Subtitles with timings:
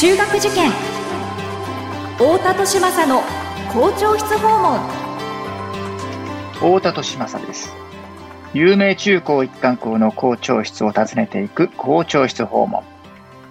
[0.00, 0.70] 中学受験。
[2.16, 3.20] 太田利政の
[3.70, 4.80] 校長室訪問。
[6.54, 7.74] 太田利政です。
[8.54, 12.82] 有名中高一貫校の校長室を訪ねていく校長室訪問。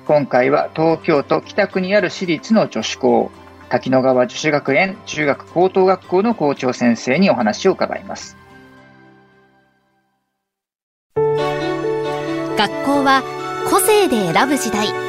[0.07, 3.29] 今回は東京都北区にある私立の女子校
[3.69, 8.35] 滝野川女子学園中学高等学校の校長先生にお話を伺います。
[11.15, 13.21] 学校は
[13.69, 15.08] 個性で選ぶ時代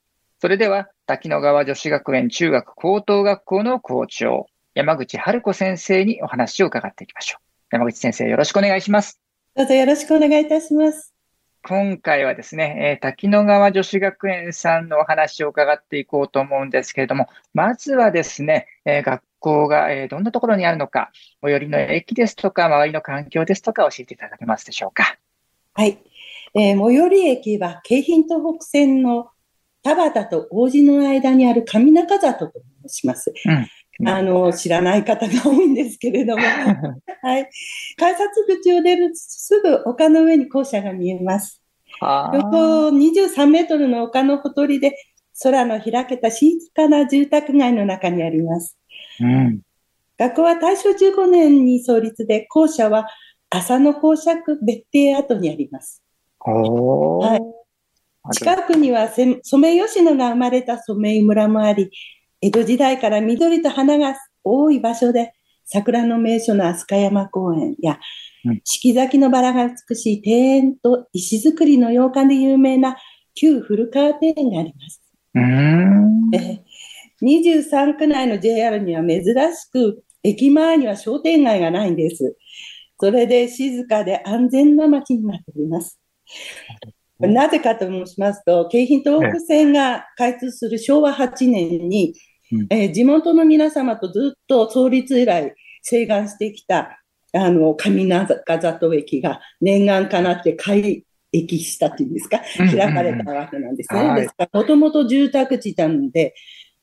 [0.41, 9.21] それでは滝野川女子学園中学高等学校の校長山口春子先生にお話を伺っていきましょう山口先生よろしくお願いします
[9.55, 11.13] どうぞよろしくお願いいたします
[11.63, 21.11] 今回はですね、えー、滝野川女子学園さんのお話を伺っていこうと思うんですけれども、まずはですね、えー、学校が、えー、どんなところにあるのか、
[21.43, 25.19] 最寄りの駅ですとか、周りの環境ですとか教えていただけますでしょうか。
[25.75, 25.99] はい。
[26.55, 29.29] えー、最寄り駅は京浜東北線の
[29.83, 32.53] 田端と王子の間にある上中里と
[32.87, 33.33] 申します。
[33.99, 36.43] うん、あの、知らない方が多いんですけれども、
[37.21, 37.49] はい。
[37.97, 41.61] 改札口を出るすぐ丘の上に校舎が見えます。
[42.01, 44.95] 横23メートルの丘のほとりで、
[45.43, 48.77] 空の開けた静かな住宅街の中にあります。
[49.19, 49.61] うん、
[50.17, 53.07] 学校は大正15年に創立で、校舎は
[53.49, 56.03] 浅野公爵別邸跡にあります。
[57.19, 57.41] はい、
[58.29, 59.09] 近くには
[59.43, 61.89] ソメイヨシノが生まれたソメイ村もあり、
[62.41, 65.33] 江戸時代から緑と花が多い場所で、
[65.65, 67.99] 桜の名所の飛鳥山公園や
[68.63, 72.97] 四季咲きのバラが美しい庭園と石造りの洋館で有名な
[73.33, 75.01] 旧古川庭園があります。
[76.33, 76.63] え
[77.23, 82.35] 23区内の JR には珍しく、駅前には商店街がないんです。
[82.99, 85.99] それで静かで安全な街になっております。
[87.27, 92.13] なぜかと申しますと、京浜東北線が開通する昭和8年に、
[92.69, 97.01] えー、地元の皆様とずっと創立以来、請願してきた
[97.33, 104.15] あの、上中里駅が念願かなって開駅したっていうんですか、開かれたわけなんですね。
[104.15, 106.33] ですから、もともと住宅地なので、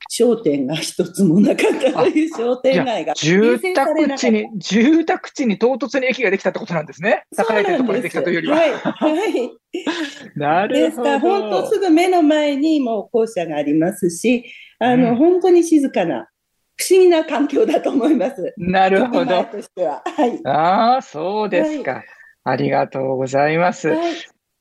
[0.08, 3.14] 商店が一つもなかったという商店街が。
[3.14, 7.24] 住宅地に、住宅地に唐突に駅ができたってことなんですね。
[7.38, 8.56] 栄えてるところにできたというよりは。
[8.56, 8.72] はい。
[8.72, 9.52] はい。
[10.34, 10.88] なるほど。
[10.88, 14.44] ですから、本当すぐ目の前にもう校舎がありますし、
[14.78, 16.28] あの、うん、本当に静かな
[16.76, 18.54] 不思議な環境だと思います。
[18.56, 19.44] なるほど。
[19.44, 20.02] としては。
[20.06, 20.40] はい。
[20.46, 22.04] ああ、そうですか、はい、
[22.44, 23.88] ありがとうございます。
[23.88, 24.14] はい、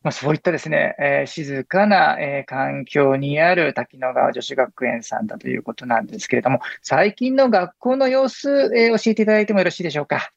[0.03, 10.31] まあ、そういったですね、えー、静かな、えー、環境にある滝野川女子学園さんだということなんですけれども、最近の学校の様子、えー、教えていただいてもよろしいでしょうか？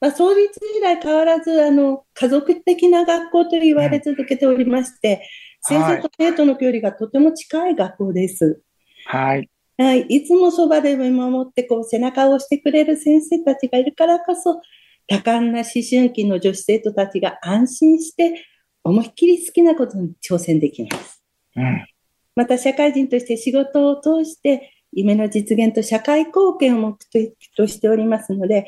[0.00, 5.22] まあ、創立以来変わらず、あの、家族的な学校と言われ続けておりまして、
[5.70, 8.62] うん、先生と生徒の距離がとても近い学校です。
[9.06, 9.50] はい。
[9.78, 14.62] はい、いつもそばで見守ってこう背中を押してくれる先生たちがいるからこそ、
[15.06, 18.44] 多感な思春期の女子生徒たちが安心して
[18.86, 21.22] 思いっきり好きなことに挑戦できます。
[21.56, 21.86] うん、
[22.34, 28.66] また社会人として仕事を通して夢の実現と社会貢献を目的としておりますので、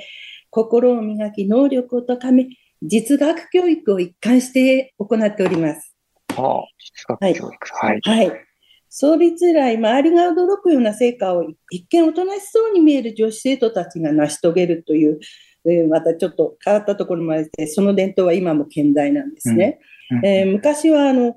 [0.50, 2.48] 心を磨き、能力を高め、
[2.82, 5.94] 実学教育を一貫して行っております。
[6.34, 7.68] はあ、実学教育。
[7.74, 8.00] はい。
[8.02, 8.48] はい、はい
[8.90, 15.20] 創立以来、周りが驚くような成果を一見おとなしそうに見える女子生徒たちが成し遂げるという、
[15.64, 19.80] えー、またちょっと変わったところもあって、その伝統は今も健在なんですね。
[20.10, 21.36] うんうん、えー、昔はあの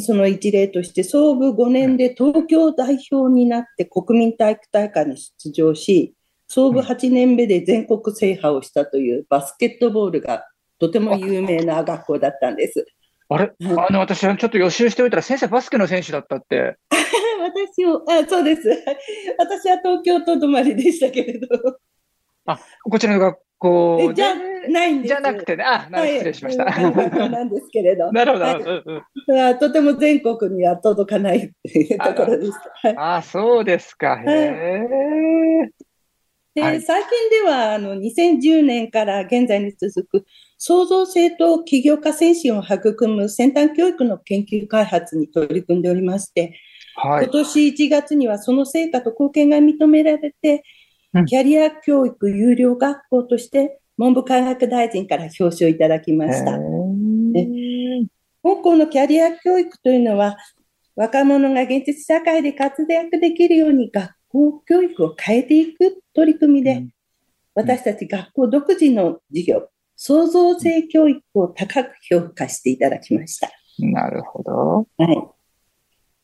[0.00, 6.14] その一例として、創部5年で東京代表になって国民体育大会に出場し、
[6.48, 10.44] 創部8年目で全国制覇をしたというバスケットボールが
[10.78, 12.84] とても有名な学校だったんです。
[13.28, 16.76] あれ、あの、私はちょっと予習しておいたら、先生バスケの選手だったって。
[17.40, 18.68] 私を、あ、そうです。
[19.38, 21.48] 私は東京と止まりでしたけれど。
[22.46, 24.34] あ、こちらの学校じゃ
[24.68, 25.08] ないんです。
[25.08, 26.64] じゃなくてね、あ、な失礼しました。
[26.64, 28.12] なんですけれど。
[28.12, 31.52] なるほど、はい、とても全国には届かない
[32.04, 32.52] ところです。
[32.96, 34.22] あ、そうですか。
[34.26, 35.70] へえ。
[36.54, 40.26] で、はい、最近では、あの、2010年から現在に続く、
[40.58, 46.58] 創造性と起業家精神を育む先端教育の研究開発に取り組んでおりまして、
[46.94, 50.64] はい、今年1月にはその成果と貢献が認められて、
[51.24, 56.52] キャリア教育有料学校として文部科学大臣から表彰いただきました。
[58.42, 60.36] 香港のキャリア教育というのは、
[60.94, 66.86] 若者が現実社会で活躍できるように学校教育を変えていく取り組みで、
[67.54, 73.50] 私たち学校独自の授業、創造性教育を高く評価していただきました。
[73.78, 74.86] なるほど。
[74.98, 75.36] はい。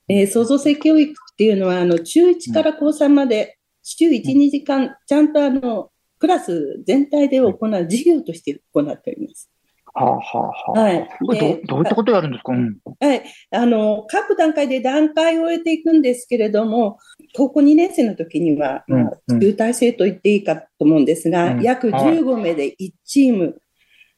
[0.08, 9.50] えー、創造性教育っていうのは、あの、中1から高3まで、週1、2時間、ちゃんとあの、クラス全体で行う授業として行っております。
[9.94, 10.80] はあはあはあ。
[10.80, 11.08] はい。
[11.20, 11.26] ど
[11.66, 13.22] どういったことをやるんですか、うん、はい。
[13.50, 16.98] あの、各段階で段階を終えていくんですけれども、
[17.36, 23.60] 高校2年生の時には、まあ、集大成と言っていいかと思うんですが、うん、約15名で1チーム、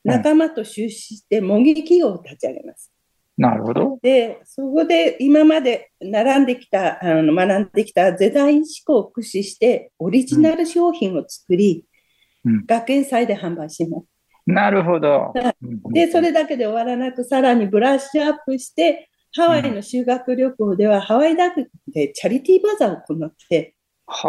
[0.05, 2.94] 仲間と出資して模擬企業を立ち上げます。
[3.37, 3.99] なるほど。
[4.01, 11.85] で、そこで今まで並んできた、あの学んできたデザイン思考を駆使して、オリジナル商品を作り、
[12.45, 14.07] うん、学園祭で販売します。
[14.47, 15.33] なるほど。
[15.93, 23.75] で、それだけで終わらなく、さらにブラッシュアップして、ハワイの修学旅行では、ハワイ大学でチャリティーバザーを行って、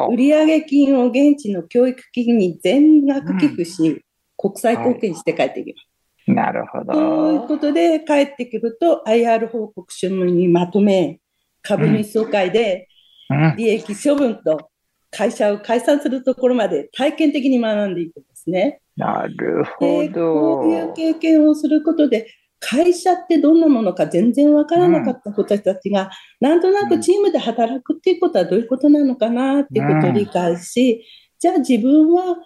[0.09, 4.01] 売上金を現地の教育基金に全額寄付し、
[4.37, 5.94] 国際貢献して帰ってきます。
[6.27, 6.93] なるほど。
[6.93, 11.19] ということで、帰ってくると IR 報告書にまとめ、
[11.61, 12.87] 株主総会で
[13.57, 14.69] 利益処分と
[15.11, 18.81] 会社を解散するところまで体験的に学んでいくんですね。
[18.95, 20.61] なるほど。
[20.61, 22.27] こういう経験をすることで、
[22.59, 26.09] 会社ってどんなものか全然わからなかった子たちが、
[26.41, 30.99] うん、なんとなくチームで働くっていうことはどういうことなのかなっていうことを理解し、うん、
[31.37, 32.37] じゃあ自分は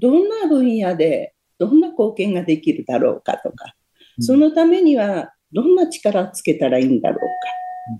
[0.00, 3.74] どんな分野でどんな貢献ができるだろうかとか、
[4.18, 7.24] そのためにはどんな力をつけたらいいんだろうか。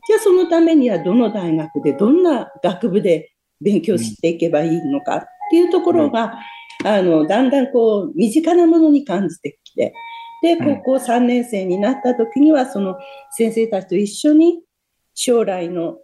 [0.09, 6.39] じゃあそのためにはどの大学でどんな学部で勉強していけばいいのかっていうところが、
[6.85, 9.93] あの、だんだんこう、身近なものに感じてきて、
[10.43, 12.97] で、高校3年生になった時には、その
[13.33, 14.63] 先生たちと一緒に
[15.15, 15.99] 将来の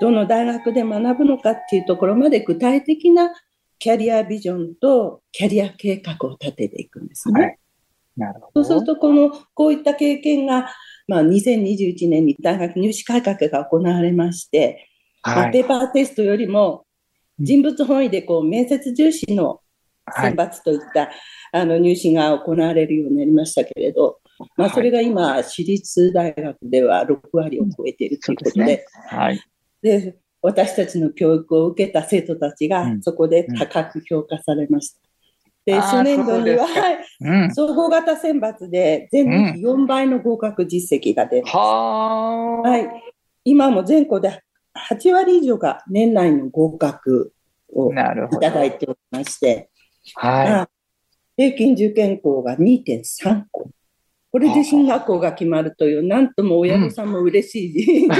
[0.00, 3.30] どの大学で学ぶのかっていうところまで具体的な
[3.84, 7.42] キャリアビジョンとキャリア計画を立てていくんですね。
[7.42, 7.58] はい、
[8.16, 8.64] なるほど。
[8.64, 10.70] そうすると、この、こういった経験が、
[11.06, 14.88] まあ、2021年に大学入試改革が行われまして、
[15.20, 16.86] はい、まあ、ペーパーテストよりも
[17.38, 19.60] 人物本位でこう面接重視の
[20.16, 21.10] 選抜といった、はい、
[21.52, 24.18] あの入試が行われるようになりましたけれど、
[24.56, 29.44] まあ、それが今、私立大学では6割を超えているということで、ではい、
[29.82, 35.00] で私たちの教育を受けた生徒たちがそこで高く評価されました。
[35.64, 39.24] で、初年度には、はい、総合型選抜で全
[39.62, 41.56] 部4倍の合格実績が出ます。
[41.56, 43.14] はい。
[43.44, 44.42] 今も全校で
[44.90, 47.32] 8割以上が年内の合格
[47.72, 47.96] をい
[48.38, 49.70] ただいておりまして、
[50.16, 50.68] は
[51.38, 51.42] い。
[51.42, 53.70] 平均受験校が2.3校。
[54.30, 58.14] これで進学校が決まるという、なんとも親御さんも嬉しい、うん、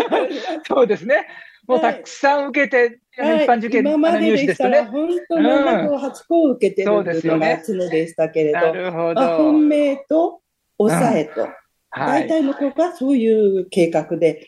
[0.64, 1.26] そうですね。
[1.66, 9.36] もうたくさん受けて、はい、一般受験、今まででしたら、本当に7校、8校受けてるというのが常でしたけれど、なるほど。
[9.36, 10.40] 本命と
[10.78, 11.48] 抑えと、
[11.90, 14.46] 大体の校がそういう計画で、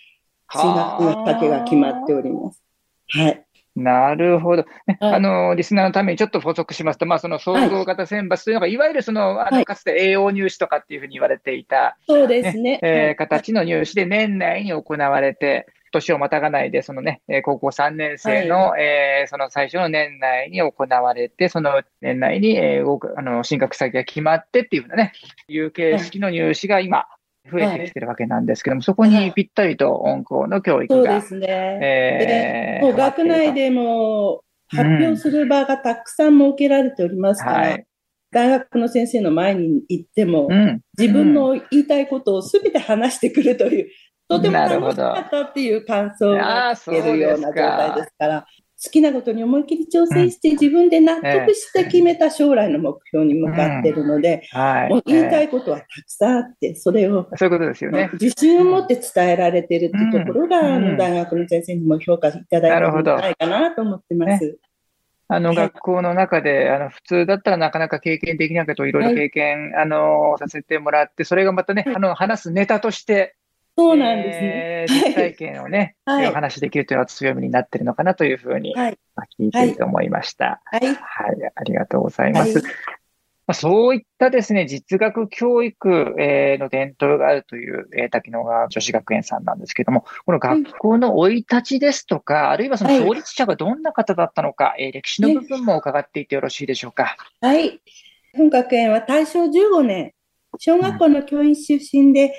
[0.51, 2.63] 進学の丈が決まっております。
[3.09, 3.45] はい。
[3.79, 4.65] なるほど。
[4.87, 12.81] はい、あの、リスナーのためにちょっと補足しますと、まあ、その総合型選抜というのが、はい、いわゆるその、あの、かつて栄養入試とかっていうふうに言われていた、そうですね。
[12.83, 25.13] えー、形の入試で年内に行われて、年をまたがないで、そのね、高校3年生の、はい、えー、その最初の年内に行われて、その年内に、えー、あの、進学先が決まってっていうふうなね、
[25.49, 27.07] いう形式の入試が今、
[27.51, 31.21] 増えてきてるわけなんですけども、はい、そこにぴったりと音校の教育が。
[31.23, 32.79] そうですね。
[32.81, 37.63] えー、もう学内でも発表する場がたくさん設けられておりますから、うん。
[37.73, 37.87] はい、
[38.31, 43.89] 大学の先生の前に行っても、うん、自分の言いたいことをすべて話してくるという、
[44.29, 48.47] とても楽しかったっていう感想が聞けるような状態ですから、
[48.81, 54.43] 好きなことに思いっきり挑戦して、自分で納得して決めた将来の目標に向かっているので、
[54.89, 58.11] もう言いたいことはたくさんあって、それを、そういうことですよね。
[58.21, 64.59] 自信を持って伝えられているっていうところが、あの、大学の先生にも評価いただいたんじゃないかなと思ってます。
[65.31, 73.35] あの、学校の中で、あの、普通だったらなかなか経験できないことをいろいろ経験、あの、させてもらって、それがまたね、あの、話すネタとして、
[73.79, 74.43] そうなんですね。
[74.45, 78.99] えー、実体験をね、はい、お話しできるというのは強みになってるのかなというふうに、はい、
[79.39, 80.61] 聞いて思いました。
[80.65, 80.87] はい。
[80.87, 80.97] はい、
[81.55, 82.59] ありがとうございます。
[82.59, 82.73] はい、ま
[83.53, 97.17] あ、そういったですね、実学教育、えー、の伝統があるという、えー、滝野川女子学園さんなんですけども、この学校の生い立ちですとか、あるいはその創立者がどんな方だったのか、はい、えー、歴史の部分も伺っていてよろしいでしょうか。
[97.41, 97.81] はい。
[98.37, 100.15] 本学園は大正15年、
[100.59, 102.35] 小学校の教員出身で、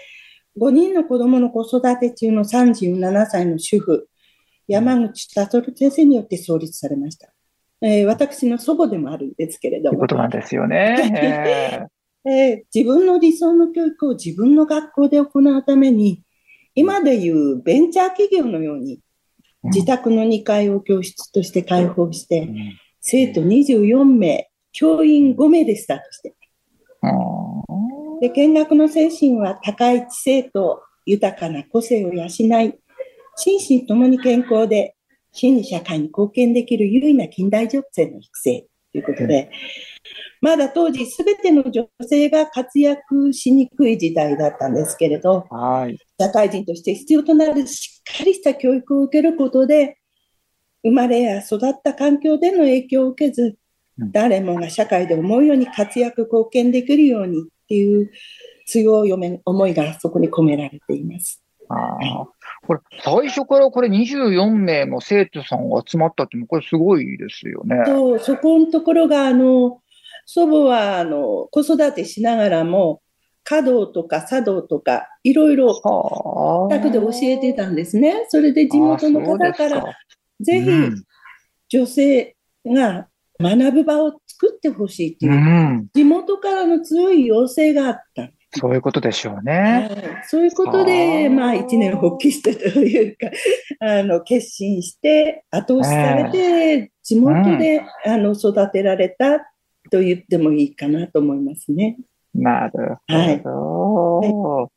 [0.58, 4.10] 5人の子供の子育て中の37歳の主婦、
[4.68, 7.34] 山口達先生によって創立されました。
[7.82, 10.00] えー、私の祖母でもあるんですけれども。
[10.00, 11.88] ことなんですよね。
[12.25, 16.24] えー、えー、自分の理想の教育を自分の学校で行うために、
[16.75, 19.00] 今でいうベンチャー企業のように、
[19.63, 26.36] 自宅の2階を教室として開放して、うん、生徒24名、教員5名でスタートして。
[28.21, 34.95] で見学の精神は高い知性と豊かな個性を養い、心身ともに健康で
[35.31, 39.51] 真に社会に貢献できる優位な近代女性の育成ということで、
[40.41, 49.97] まだ当時すべての女性が活躍しにくい時代だったんですけれど、はい、社会人として必要となるしっかりした教育を受けることで、
[50.83, 53.57] 生まれや育った環境での影響を受けず、
[53.97, 58.09] 誰もが社会で思うように活躍貢献できるようにっていう
[58.65, 59.13] 強い
[59.45, 61.43] 思いがそこに込められています。
[61.69, 62.25] あ
[62.65, 67.83] これ、最初からこれ24名も生徒さんが集まったってこれすごいですよね。
[67.85, 69.81] そう、そこのところが、あの、
[70.25, 73.01] 祖母は、あの、子育てしながらも、
[73.43, 75.75] 華道とか茶道とか、いろいろ、
[76.71, 78.25] 宅で教えてたんですね。
[78.29, 79.83] それで地元の方から、
[80.41, 80.69] ぜひ、
[81.69, 82.35] 女性
[82.65, 83.07] が
[83.41, 88.29] 学ぶ場を作ってほしいっていう、うん、地元からの強い要請があった。
[88.51, 89.89] そういうことでしょうね。
[89.91, 93.29] はい、そういうことで、まあ、一年発起してというか、
[93.79, 99.39] あの、決心して、後押しされて、地元で、うん、あの、育てられた
[99.91, 101.98] と言ってもいいかなと思いますね。
[102.34, 103.15] なるほど。
[103.15, 104.69] はい、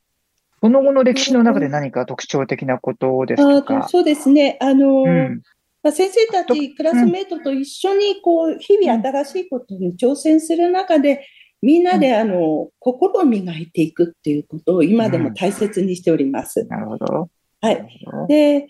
[0.60, 3.88] その後の歴史の中で何か特徴的なことですか？
[3.88, 4.58] そうですね。
[4.60, 5.42] あの、うん
[5.82, 11.26] まあ、先生たち、クラスメートと一緒に、こう、日々新しいことに挑戦する中で、
[11.60, 16.64] みんなで、あの、心を磨いていくっていうことを今でも大切にしております。
[16.66, 17.30] なるほど。
[17.60, 17.86] はい。
[18.28, 18.68] で、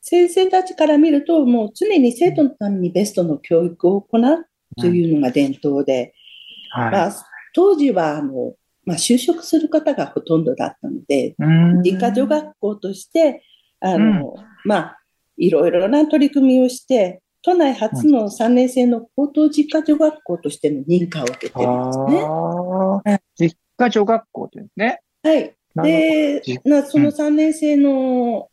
[0.00, 4.46] 先生たちから見ると、もう常に生徒のためにベストの教育を行う
[4.80, 6.14] というのが伝統で、
[6.70, 7.12] はい、まあ、
[7.54, 11.34] 当時は、あの、まあ、就職する方がほとんどだったので、
[11.82, 13.42] 理科女学校として、
[13.80, 14.34] あの、
[14.64, 14.98] まあ、
[15.36, 21.98] いろいろな取り組みをして、都内初の3年生の高等実家女学校としての認可を受けてるんです
[23.06, 23.22] ね。
[23.50, 25.00] 実家女学校ってですね。
[25.22, 25.54] はい。
[25.82, 28.48] で、なその3年生の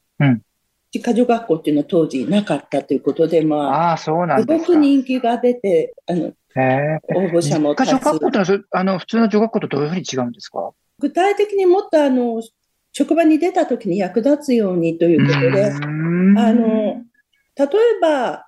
[0.93, 6.33] 実家女学校っていうのは当時なかったということで、まあ、あそうなんすごく人気が出て、あの、応
[7.29, 10.71] 募者も実家女学校ってのはあの普通の女学校とどういうふうに違うんですか？
[10.99, 12.41] 具体的にもっとあの、
[12.93, 17.03] 職場に出た時に役立つようにということで、あの、
[17.55, 18.47] 例えば、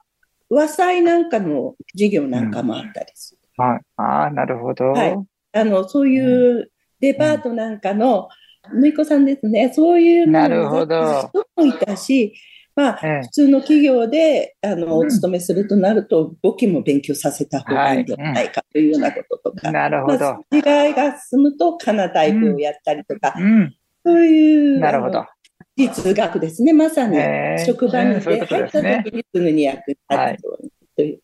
[0.49, 3.39] 和裁なんかの授業なんかもあったりする。
[3.57, 3.81] うん、はい。
[3.97, 4.91] ああ、なるほど。
[4.91, 5.17] はい。
[5.53, 8.29] あの、そういうデパートなんかの、
[8.73, 9.71] ぬいこさんですね。
[9.73, 11.29] そういうなるほど。
[11.33, 12.33] 人もいたし、
[12.75, 19.71] まあ、普通の企業で、あの、お勤めするとなると、簿記も勉強させた方がいいんじゃないかというようなこととか。
[19.71, 20.43] なるほど。
[20.51, 23.35] 違いが進むと、かなタイプをやったりとか、
[24.05, 24.79] そういう。
[24.79, 25.25] なるほど。
[25.75, 26.73] 実学ですね。
[26.73, 27.17] まさに、
[27.65, 31.19] 職場に入った時にすぐに役立つという、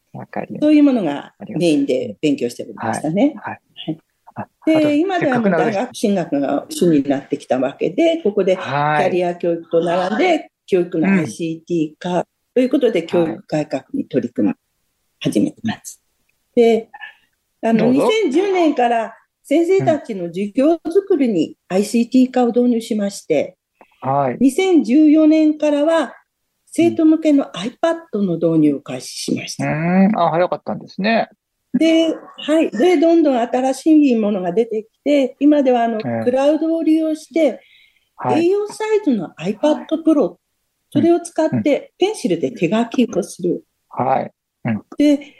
[0.62, 3.36] そういうものがメインで勉強しておりましたね。
[3.38, 3.60] はい。
[4.66, 14.56] で、今では大学進学が主になってきたわけで、ここでキャリア教育と並んで、教育の ICT 化ということで、教育改革に取り組み
[15.20, 16.02] 始めてます。
[16.56, 16.90] で、
[17.62, 19.16] あの、2010年から
[19.50, 23.58] 先生たちの授業づくりに ICT 化を導入しまして、
[24.00, 26.13] はい、2014年からは
[26.68, 29.65] 生徒向けの iPad の導入を開始しました。
[29.65, 31.29] うん、あ、早かったんですね。
[31.74, 32.70] で、はい。
[32.70, 37.60] で、どんどん新しいものが出てきて、今ではあの、クラウドを利用して、
[38.18, 40.36] はい、A4 サイズの iPad Pro、
[40.91, 43.63] それを使ってペンシルで手書きをする。
[43.89, 44.32] はい。
[44.65, 45.38] うん、で、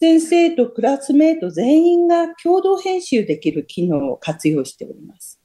[0.00, 5.40] 先生とクラスメート全員が共同編集できる機能を活用しております。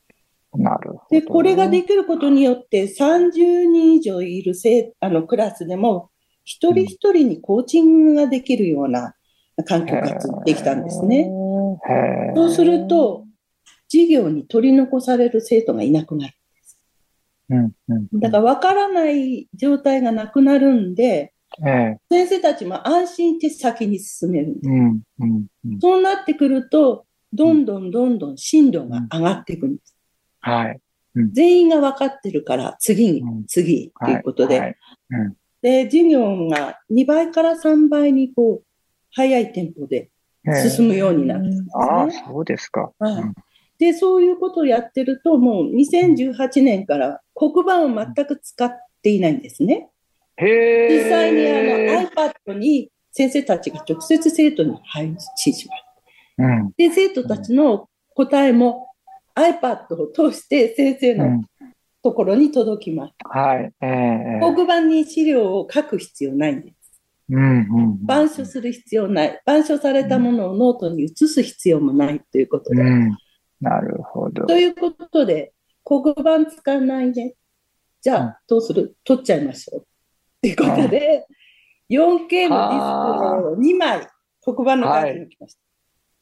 [0.56, 1.02] なるほど。
[1.10, 3.32] で、これができることによって、30
[3.66, 6.12] 人以上いる生あのクラスでも、
[6.44, 9.16] 一人一人にコーチングができるような
[9.66, 11.30] 環境ができたんですね。
[12.36, 13.26] そうすると、
[13.92, 16.80] 授業に取り残される生徒がいなくなるんです。
[17.50, 17.72] うん
[18.12, 21.33] うん、だから分からない状態がなくなるんで、
[21.66, 29.96] ええ、先生たちも安心して先に進めるうんうんうん、そうなってくると、どんどんどんどん進路が上がっていくんです。
[30.42, 30.80] はい。
[31.32, 34.78] 全員が分かってるから、次に、次っていうことで、
[35.62, 38.66] で、授業が2倍から3倍にこう、
[39.12, 40.10] 早いテンポで
[40.70, 41.68] 進むようになるんですね。
[41.76, 42.92] ああ、そうですか。
[43.00, 43.24] はい。
[43.78, 49.90] で、そういうことをやってると、もう2018年から黒板を全く使っていないんですね。
[50.38, 55.84] へ実際にあの iPad に先生たちが直接生徒に配信します。
[56.40, 58.88] うん、で、生徒たちの答えも
[59.36, 61.44] iPad を通して先生の
[62.02, 63.14] ところに届きます。
[63.24, 63.72] はい。
[63.82, 66.76] えー、黒板に資料を書く必要ないんです。
[67.30, 69.42] うんうん板書する必要ない。
[69.44, 72.82] 板書されたものをノートに移す必要もないということで。
[72.82, 73.18] うん、
[73.62, 74.46] なるほど。
[74.46, 75.54] ということで、
[75.86, 77.36] 黒板使わないね。
[78.02, 78.98] じゃあ、どうする？
[79.04, 79.86] 取っちゃいましょう。
[80.44, 81.26] ということで、
[81.90, 84.08] 4K のディスクを2枚
[84.44, 85.56] 黒板の代わりに置きまし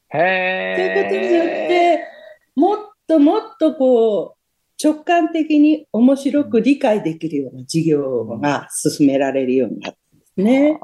[0.09, 0.17] た。
[0.17, 2.07] はい、へということによって、
[2.55, 10.79] もっともっとこう、直感的に面白く理解できるような授業が進められるようになったんですね。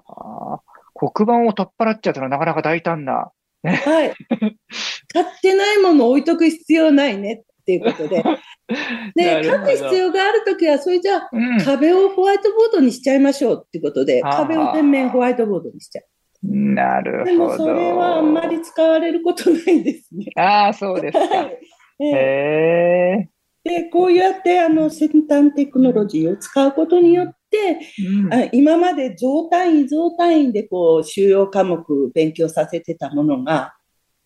[0.96, 3.32] 黒板を取っ払っちゃったらなかなか大胆な。
[3.63, 4.13] はい。
[5.13, 8.24] 買ってないものを置いとく必要ないねっていうことで。
[9.15, 16.05] で、書く必要があるときは、それじゃあ、うん、壁をホワイトボードにしちゃいましょうっていうことで、壁を全面ホワイトボードにしちゃう。
[16.43, 17.25] なるほど。
[17.25, 20.27] でもそれはあんまり使われることないですね。
[20.38, 21.50] ああ、そうですか。
[22.00, 23.29] へえ。
[23.63, 27.79] で、こうやってあの先端テクノロジーを使うことによって、
[28.24, 33.74] うん、あ今まで増単位、増単位でこう収容科目勉強させてたものが、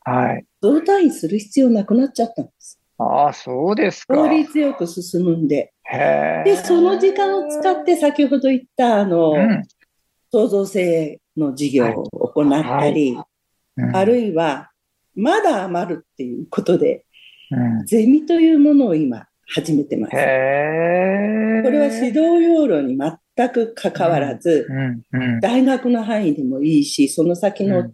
[0.03, 2.80] はい、増単位する必要なくなっちゃったんです。
[3.01, 4.15] ああ、そうですか。
[4.15, 5.73] 効率よく進むんで。
[6.45, 9.63] で、その時間を使って先ほど言ったあの、うん、
[10.31, 13.25] 創造性の授業を行ったり、は
[13.77, 13.81] い。
[13.81, 14.69] はい、あるいは、
[15.15, 17.05] まだ余るっていうことで、
[17.49, 20.11] うん、ゼミというものを今始めてます。
[20.11, 24.67] これは指導要領に全く関わらず、
[25.41, 27.91] 大学の範囲でもいいし、その先の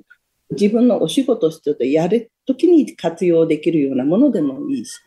[0.52, 5.00] 自分のお仕事してやるときに活用できるようなものでもいいし、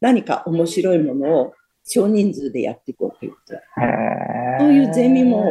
[0.00, 3.54] 何か面白いものを少人数でやっていこうということ
[4.58, 5.44] そういうゼミも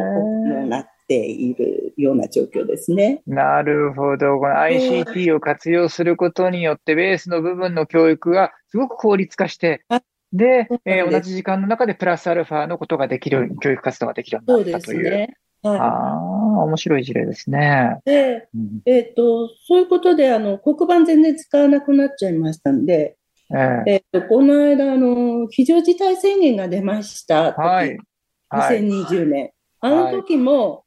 [0.66, 3.22] なっているような状況ですね。
[3.26, 4.38] なるほど。
[4.38, 9.84] この ICT を活用することによって、ベースの部分の教育がすごく効率化して、
[10.32, 15.04] で、えー、同じ時間の中でプラスアルファのことができる、教育活動ができるようになったという。
[15.04, 15.36] そうですね。
[15.70, 17.98] はい、ああ、面白い事例ですね。
[18.04, 23.16] で、うん、えっ、ー、と、そういうことで、あの、黒板全然使わなくなっちゃいましたんで、
[23.50, 27.52] えっ、ー、と、この間、あの、非常事態宣言が出ました。
[27.52, 27.96] はい。
[28.52, 29.50] 2020年。
[29.80, 30.84] あの時も、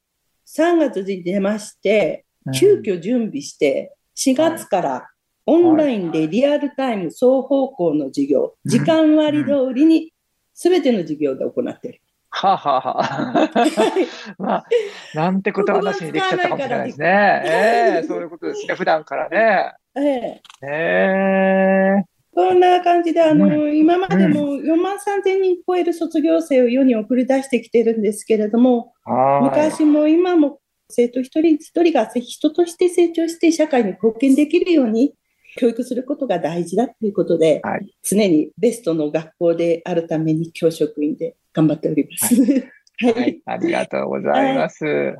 [0.47, 2.25] 3月に出まして、
[2.57, 5.09] 急遽準備して、4月から
[5.45, 10.13] オンラインでリアルタイム双方向の授業、時間割通りに
[10.53, 12.01] 全ての授業で行っている。
[12.31, 13.03] はあ、はあは。
[13.03, 13.51] あ、
[14.37, 14.65] まあ、
[15.13, 17.41] なんてこと話にできちゃったかもしれないですね。
[17.45, 19.73] ええー、そういうことですね、普段からね。
[19.95, 20.41] ええ。
[20.61, 20.67] ー。
[20.67, 21.95] え。
[22.05, 28.93] ーそんな感じで、あの、うん、今までも4万3000人超える卒業生を世に送り出してきてるんですけれども、
[29.41, 35.13] 昔も今も生徒一人一人が人として成長して社会に貢献できるように
[35.57, 42.35] 教育することが大事だということで、はい、常にベストの学校であるために教職員で頑張っております。
[42.41, 44.85] はい、はい、ありがとうございます。
[44.85, 45.17] はい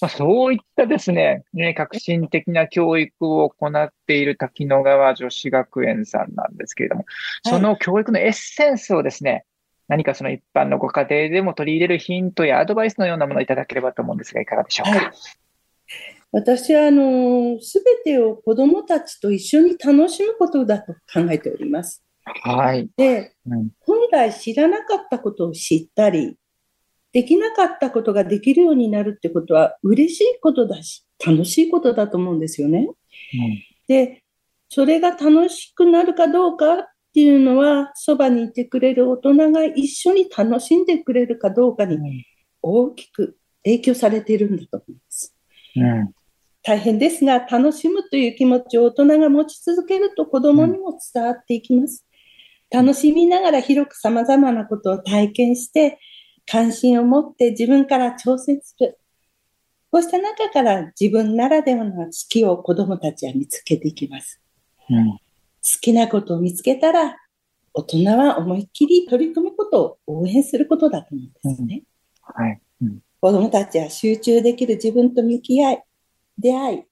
[0.00, 7.06] まあ、そういったですね、ね、革新的な教育を行っている滝野川女子学園さんなんですけれども、
[7.44, 9.44] その教育のエッセンスをですね、
[9.86, 14.98] 何かその一般のご家庭でも取り入れるヒントやアドバイスのようなものをいただければと思うんですが、いかがでしょうか？
[14.98, 15.12] はい、
[16.32, 22.03] 私は、あの、すべてを子供たちと一緒に楽しむことだと考えております。
[22.24, 22.88] はい。
[22.96, 26.36] で、うん、本来知らなかったことを知ったり、
[27.12, 32.88] できなかったことができるようになるってことは嬉しいことだし、楽しいことだと思うんですよね。
[32.88, 32.94] うん、
[33.86, 34.22] で、
[34.68, 42.24] それが楽しくなるかどうかっていうのは、そばにいてくれる大人が一緒に楽しんでくれるかどうかに
[42.60, 45.36] 大きく影響されているんだと思います。
[45.76, 46.14] うん、
[46.62, 52.04] 大変ですが、楽しむという気持ちを大人が持ち続けると子供にも伝わっていきます。
[52.74, 56.00] 楽しみながら広く様々なことを体験して、
[56.44, 58.98] 関心を持って自分から挑戦する。
[59.92, 64.40] こうした中から自分ならではの好きを子供たちは見つけていきます。
[64.90, 65.18] うん
[65.66, 67.16] 好きなことを見つけたら、
[67.72, 71.82] 大人は思いっきり取り組むことを応援することだと思うんですね。
[72.38, 75.82] うん、はい、うん、子供たちは集中できる自分と向き合い、
[76.36, 76.82] 出会い、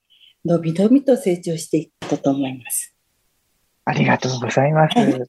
[0.45, 2.95] 伸び伸びと成長していくと思います。
[3.85, 4.99] ありがとうございます。
[4.99, 5.23] はい、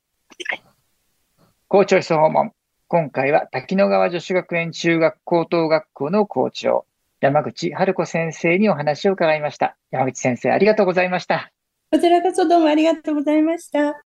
[1.67, 2.52] 校長室訪問。
[2.88, 6.86] 今回は滝野川女子学園中学高等学校の校長、
[7.19, 9.76] 山口春子先生にお話を伺いました。
[9.89, 11.52] 山口先生、ありがとうございました。
[11.91, 14.04] こちらこそどうもありがとうございました。